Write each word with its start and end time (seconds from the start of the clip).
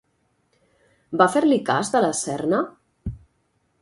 Va 1.21 1.27
fer-li 1.35 1.59
cas 1.67 1.93
De 1.97 2.01
la 2.07 2.11
Serna? 2.23 2.63